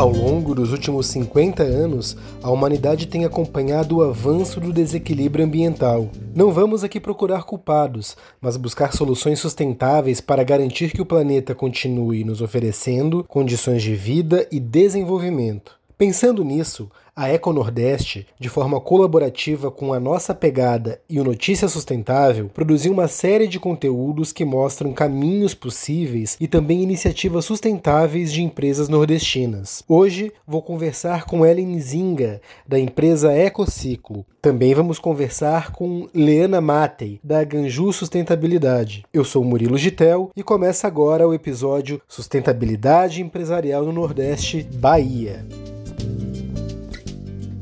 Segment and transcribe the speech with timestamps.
[0.00, 6.08] Ao longo dos últimos 50 anos, a humanidade tem acompanhado o avanço do desequilíbrio ambiental.
[6.34, 12.24] Não vamos aqui procurar culpados, mas buscar soluções sustentáveis para garantir que o planeta continue
[12.24, 15.78] nos oferecendo condições de vida e desenvolvimento.
[15.98, 16.90] Pensando nisso,
[17.20, 22.94] a Eco Nordeste, de forma colaborativa com a nossa pegada e o Notícia Sustentável, produziu
[22.94, 29.84] uma série de conteúdos que mostram caminhos possíveis e também iniciativas sustentáveis de empresas nordestinas.
[29.86, 34.24] Hoje vou conversar com Ellen Zinga, da empresa Ecociclo.
[34.40, 39.04] Também vamos conversar com Leana Matei, da Ganju Sustentabilidade.
[39.12, 45.44] Eu sou Murilo Gitel e começa agora o episódio Sustentabilidade Empresarial no Nordeste, Bahia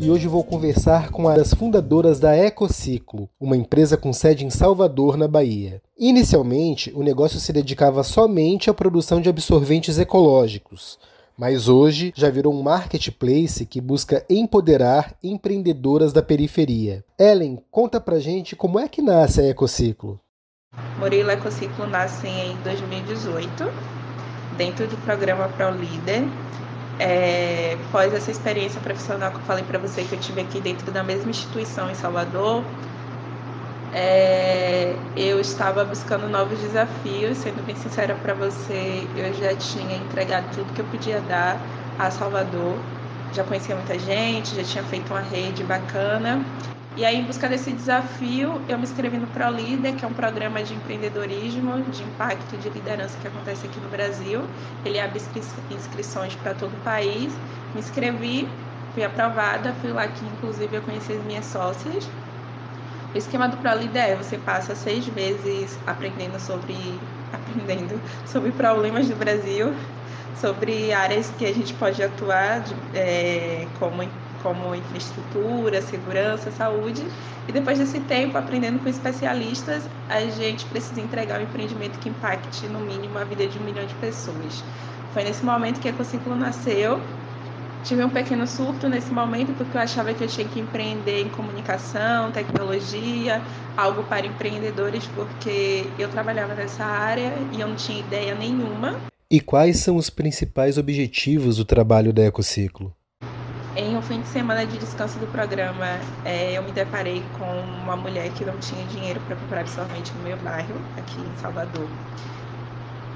[0.00, 4.50] e hoje vou conversar com uma das fundadoras da Ecociclo, uma empresa com sede em
[4.50, 5.82] Salvador, na Bahia.
[5.98, 10.98] Inicialmente, o negócio se dedicava somente à produção de absorventes ecológicos,
[11.36, 17.04] mas hoje já virou um marketplace que busca empoderar empreendedoras da periferia.
[17.18, 20.20] Ellen, conta pra gente como é que nasce a Ecociclo.
[20.98, 23.64] Murilo Ecociclo nasce em 2018,
[24.56, 26.22] dentro do programa Pro Líder,
[26.98, 30.90] é, após essa experiência profissional que eu falei para você que eu tive aqui dentro
[30.92, 32.78] da mesma instituição em Salvador,
[33.90, 37.38] é, eu estava buscando novos desafios.
[37.38, 42.10] Sendo bem sincera para você, eu já tinha entregado tudo que eu podia dar a
[42.10, 42.97] Salvador.
[43.32, 46.44] Já conhecia muita gente, já tinha feito uma rede bacana
[46.98, 50.64] e aí, em busca desse desafio, eu me inscrevi no ProLíder, que é um programa
[50.64, 54.42] de empreendedorismo, de impacto de liderança que acontece aqui no Brasil.
[54.84, 55.20] Ele abre
[55.70, 57.32] inscrições para todo o país.
[57.72, 58.48] Me inscrevi,
[58.92, 62.10] fui aprovada, fui lá que, inclusive, eu conheci as minhas sócias.
[63.18, 66.74] Esquema do ProLíder é você passa seis meses aprendendo sobre
[67.32, 69.74] aprendendo sobre problemas do Brasil,
[70.40, 74.02] sobre áreas que a gente pode atuar, de, é, como
[74.42, 77.04] como infraestrutura, segurança, saúde.
[77.48, 82.68] E depois desse tempo, aprendendo com especialistas, a gente precisa entregar um empreendimento que impacte,
[82.68, 84.62] no mínimo, a vida de um milhão de pessoas.
[85.12, 87.00] Foi nesse momento que a Ecociclo nasceu.
[87.84, 91.28] Tive um pequeno surto nesse momento, porque eu achava que eu tinha que empreender em
[91.28, 93.40] comunicação, tecnologia,
[93.76, 98.96] algo para empreendedores, porque eu trabalhava nessa área e eu não tinha ideia nenhuma.
[99.30, 102.94] E quais são os principais objetivos do trabalho da Ecociclo?
[103.76, 105.86] Em um fim de semana de descanso do programa,
[106.24, 110.24] é, eu me deparei com uma mulher que não tinha dinheiro para comprar absorvente no
[110.24, 111.86] meu bairro, aqui em Salvador,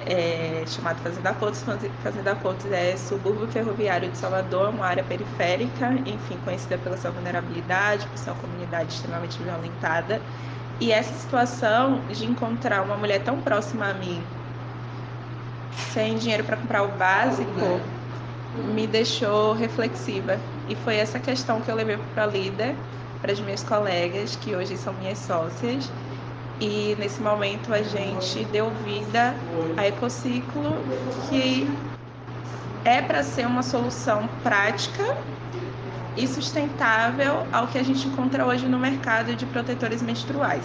[0.07, 1.65] é, chamado Fazenda Portos.
[2.03, 8.07] Fazenda Portos é subúrbio ferroviário de Salvador, uma área periférica, enfim, conhecida pela sua vulnerabilidade,
[8.07, 10.21] por ser uma comunidade extremamente violentada.
[10.81, 14.23] E essa situação de encontrar uma mulher tão próxima a mim,
[15.93, 17.81] sem dinheiro para comprar o básico,
[18.75, 20.39] me deixou reflexiva.
[20.69, 22.75] E foi essa questão que eu levei para a líder,
[23.21, 25.91] para as minhas colegas, que hoje são minhas sócias.
[26.65, 29.35] E nesse momento a gente deu vida
[29.77, 30.87] a Ecociclo,
[31.29, 31.67] que
[32.85, 35.03] é para ser uma solução prática
[36.17, 40.65] e sustentável ao que a gente encontra hoje no mercado de protetores menstruais.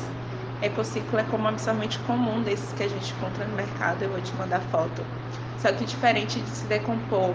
[0.61, 4.35] Ecociclo é como absorvente comum desses que a gente encontra no mercado, eu vou te
[4.35, 5.03] mandar foto.
[5.57, 7.33] Só que diferente de se decompor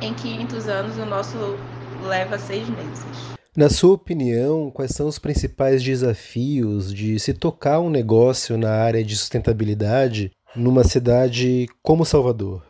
[0.00, 1.60] em 500 anos, o nosso
[2.00, 3.37] leva seis meses.
[3.58, 9.02] Na sua opinião, quais são os principais desafios de se tocar um negócio na área
[9.02, 12.62] de sustentabilidade numa cidade como Salvador?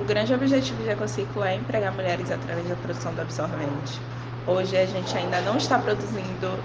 [0.00, 4.00] O grande objetivo do Ecociclo é empregar mulheres através da produção do absorvente.
[4.46, 6.56] Hoje a gente ainda não está produzindo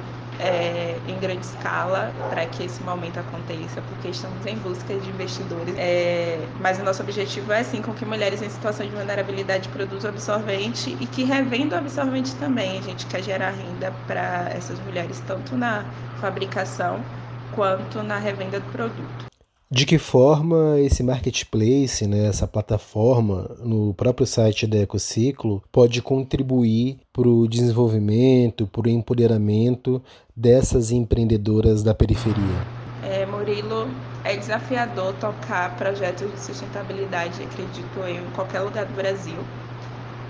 [0.42, 5.76] é, em grande escala para que esse momento aconteça, porque estamos em busca de investidores.
[5.78, 10.10] É, mas o nosso objetivo é, sim, com que mulheres em situação de vulnerabilidade produzam
[10.10, 12.78] absorvente e que revendam absorvente também.
[12.80, 15.86] A gente quer gerar renda para essas mulheres, tanto na
[16.16, 17.06] fabricação
[17.52, 19.31] quanto na revenda do produto.
[19.74, 27.00] De que forma esse marketplace, né, essa plataforma no próprio site da Ecociclo pode contribuir
[27.14, 30.04] para o desenvolvimento, para o empoderamento
[30.36, 32.68] dessas empreendedoras da periferia?
[33.02, 33.90] É, Murilo,
[34.26, 39.38] é desafiador tocar projetos de sustentabilidade, acredito eu, em qualquer lugar do Brasil.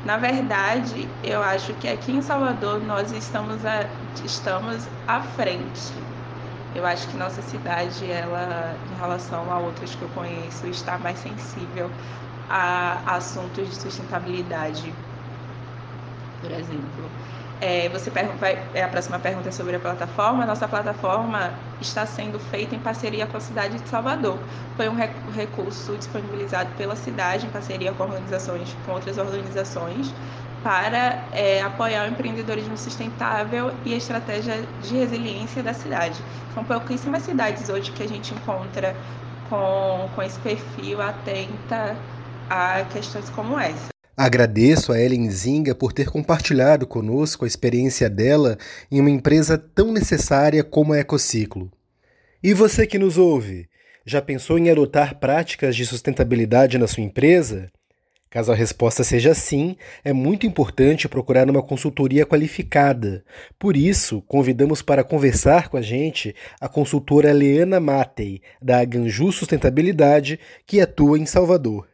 [0.05, 3.89] Na verdade, eu acho que aqui em Salvador nós estamos, a,
[4.23, 5.91] estamos à frente
[6.73, 11.19] eu acho que nossa cidade, ela, em relação a outras que eu conheço, está mais
[11.19, 11.97] sensível
[12.47, 15.03] a assuntos de sustentabilidade,
[16.39, 17.15] por exemplo.
[17.59, 20.45] É, você pergunta, é a próxima pergunta é sobre a plataforma.
[20.47, 24.47] Nossa plataforma está sendo feita em parceria com a cidade de Salvador.
[24.75, 24.95] Foi um
[25.29, 30.15] recurso disponibilizado pela cidade em parceria com organizações, com outras organizações,
[30.63, 36.21] para é, apoiar o empreendedorismo sustentável e a estratégia de resiliência da cidade.
[36.53, 38.95] São pouquíssimas cidades hoje que a gente encontra
[39.49, 41.95] com, com esse perfil atenta
[42.49, 43.91] a questões como essa.
[44.15, 48.57] Agradeço a Ellen Zinga por ter compartilhado conosco a experiência dela
[48.91, 51.71] em uma empresa tão necessária como a Ecociclo.
[52.43, 53.67] E você que nos ouve,
[54.05, 57.71] já pensou em adotar práticas de sustentabilidade na sua empresa?
[58.31, 59.75] Caso a resposta seja sim,
[60.05, 63.25] é muito importante procurar uma consultoria qualificada.
[63.59, 70.39] Por isso, convidamos para conversar com a gente a consultora Leana Matei, da Ganju Sustentabilidade,
[70.65, 71.89] que atua em Salvador.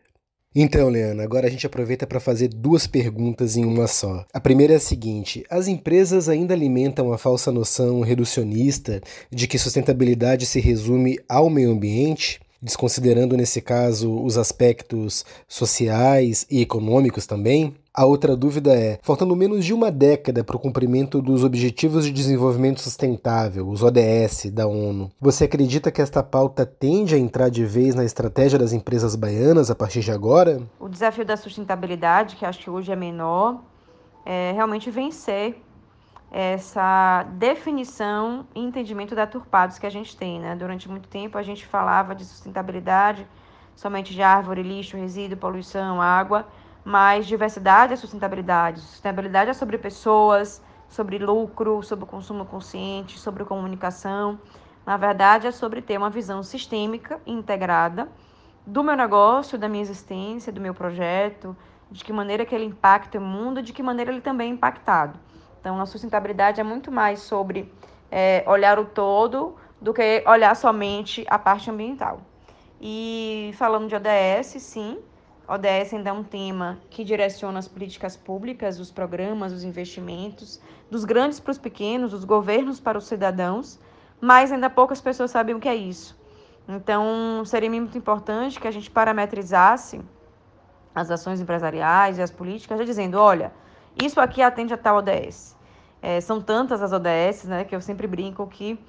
[0.54, 4.24] Então, Leana, agora a gente aproveita para fazer duas perguntas em uma só.
[4.32, 9.02] A primeira é a seguinte: as empresas ainda alimentam a falsa noção reducionista
[9.32, 12.40] de que sustentabilidade se resume ao meio ambiente?
[12.62, 17.76] Desconsiderando nesse caso os aspectos sociais e econômicos também?
[17.94, 22.12] A outra dúvida é: faltando menos de uma década para o cumprimento dos Objetivos de
[22.12, 27.66] Desenvolvimento Sustentável, os ODS da ONU, você acredita que esta pauta tende a entrar de
[27.66, 30.62] vez na estratégia das empresas baianas a partir de agora?
[30.80, 33.64] O desafio da sustentabilidade, que acho que hoje é menor,
[34.24, 35.56] é realmente vencer
[36.40, 40.40] essa definição e entendimento deturpados que a gente tem.
[40.40, 40.56] Né?
[40.56, 43.26] Durante muito tempo a gente falava de sustentabilidade
[43.76, 46.48] somente de árvore, lixo, resíduo, poluição, água,
[46.86, 48.82] mas diversidade é sustentabilidade.
[48.82, 54.40] Sustentabilidade é sobre pessoas, sobre lucro, sobre consumo consciente, sobre comunicação.
[54.86, 58.08] Na verdade, é sobre ter uma visão sistêmica e integrada
[58.64, 61.58] do meu negócio, da minha existência, do meu projeto,
[61.90, 65.20] de que maneira que ele impacta o mundo, de que maneira ele também é impactado.
[65.68, 67.70] Então, a sustentabilidade é muito mais sobre
[68.10, 72.22] é, olhar o todo do que olhar somente a parte ambiental.
[72.80, 74.98] E falando de ODS, sim,
[75.46, 81.04] ODS ainda é um tema que direciona as políticas públicas, os programas, os investimentos, dos
[81.04, 83.78] grandes para os pequenos, dos governos para os cidadãos,
[84.22, 86.18] mas ainda poucas pessoas sabem o que é isso.
[86.66, 90.00] Então, seria muito importante que a gente parametrizasse
[90.96, 93.52] as ações empresariais e as políticas, já dizendo, olha,
[94.02, 95.57] isso aqui atende a tal ODS.
[96.02, 98.80] É, são tantas as ODS, né, que eu sempre brinco que,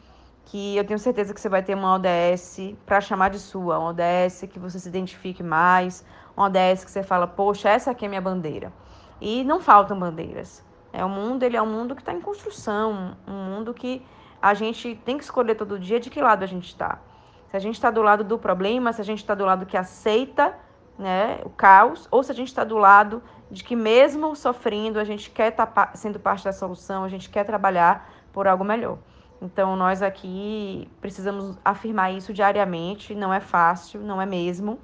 [0.44, 3.90] que eu tenho certeza que você vai ter uma ODS para chamar de sua, uma
[3.90, 6.04] ODS que você se identifique mais,
[6.36, 8.72] uma ODS que você fala, poxa, essa aqui é minha bandeira.
[9.20, 10.64] E não faltam bandeiras.
[10.92, 14.02] É o mundo, ele é um mundo que está em construção, um mundo que
[14.40, 17.00] a gente tem que escolher todo dia de que lado a gente está.
[17.48, 19.76] Se a gente está do lado do problema, se a gente está do lado que
[19.76, 20.54] aceita
[20.98, 25.04] né, o caos, ou se a gente está do lado de que mesmo sofrendo, a
[25.04, 28.98] gente quer estar tá sendo parte da solução, a gente quer trabalhar por algo melhor.
[29.40, 34.78] Então, nós aqui precisamos afirmar isso diariamente, não é fácil, não é mesmo,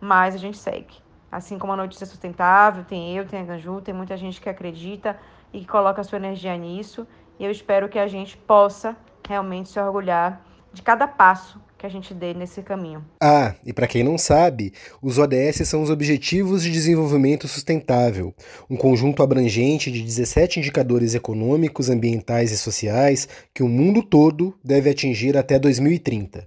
[0.00, 0.96] mas a gente segue.
[1.30, 5.16] Assim como a notícia sustentável, tem eu, tem a Ganju, tem muita gente que acredita
[5.52, 7.06] e que coloca sua energia nisso,
[7.38, 8.96] e eu espero que a gente possa
[9.26, 10.40] realmente se orgulhar
[10.72, 13.02] de cada passo que a gente dê nesse caminho.
[13.18, 18.34] Ah, e para quem não sabe, os ODS são os Objetivos de Desenvolvimento Sustentável,
[18.68, 24.90] um conjunto abrangente de 17 indicadores econômicos, ambientais e sociais que o mundo todo deve
[24.90, 26.44] atingir até 2030.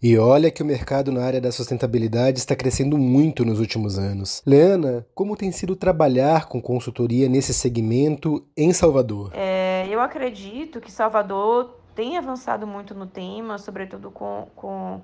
[0.00, 4.40] E olha que o mercado na área da sustentabilidade está crescendo muito nos últimos anos.
[4.46, 9.32] Leana, como tem sido trabalhar com consultoria nesse segmento em Salvador?
[9.34, 15.00] É, eu acredito que Salvador tem avançado muito no tema, sobretudo com, com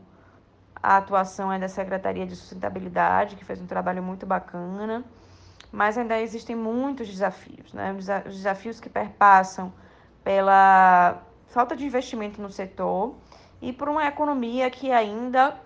[0.83, 5.05] a atuação da Secretaria de Sustentabilidade, que fez um trabalho muito bacana,
[5.73, 7.93] mas ainda existem muitos desafios, né?
[7.93, 9.73] Os desafios que perpassam
[10.23, 13.14] pela falta de investimento no setor
[13.61, 15.59] e por uma economia que ainda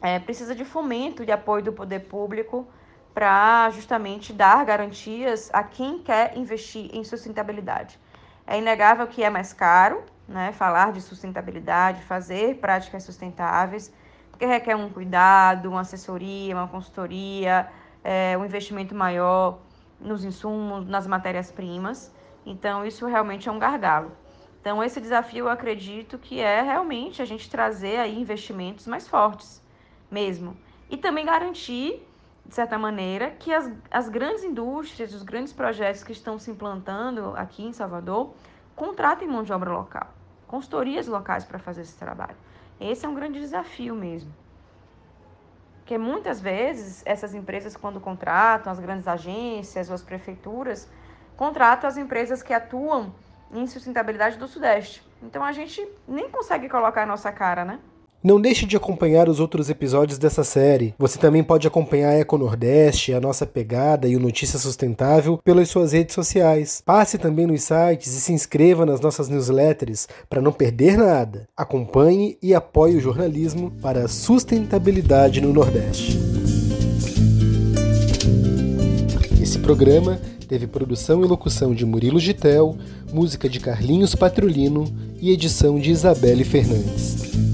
[0.00, 2.66] é, precisa de fomento e apoio do poder público
[3.14, 7.98] para justamente dar garantias a quem quer investir em sustentabilidade.
[8.46, 10.52] É inegável que é mais caro, né?
[10.52, 13.92] Falar de sustentabilidade, fazer práticas sustentáveis,
[14.30, 17.68] porque requer um cuidado, uma assessoria, uma consultoria,
[18.04, 19.60] é, um investimento maior
[20.00, 22.14] nos insumos, nas matérias-primas.
[22.44, 24.12] Então, isso realmente é um gargalo.
[24.60, 29.62] Então, esse desafio eu acredito que é realmente a gente trazer aí investimentos mais fortes,
[30.10, 30.56] mesmo.
[30.90, 32.06] E também garantir,
[32.44, 37.32] de certa maneira, que as, as grandes indústrias, os grandes projetos que estão se implantando
[37.36, 38.34] aqui em Salvador,
[38.74, 40.15] contratem mão de obra local
[40.46, 42.36] consultorias locais para fazer esse trabalho.
[42.80, 44.32] Esse é um grande desafio mesmo.
[45.78, 50.88] Porque muitas vezes essas empresas, quando contratam as grandes agências ou as prefeituras,
[51.36, 53.14] contrata as empresas que atuam
[53.52, 55.06] em sustentabilidade do Sudeste.
[55.22, 57.78] Então a gente nem consegue colocar a nossa cara, né?
[58.26, 60.92] Não deixe de acompanhar os outros episódios dessa série.
[60.98, 65.68] Você também pode acompanhar a Eco Nordeste, a nossa pegada e o Notícia Sustentável pelas
[65.68, 66.82] suas redes sociais.
[66.84, 71.46] Passe também nos sites e se inscreva nas nossas newsletters para não perder nada.
[71.56, 76.18] Acompanhe e apoie o jornalismo para a sustentabilidade no Nordeste.
[79.40, 82.76] Esse programa teve produção e locução de Murilo Gitel,
[83.12, 84.84] música de Carlinhos Patrulino
[85.20, 87.45] e edição de Isabelle Fernandes.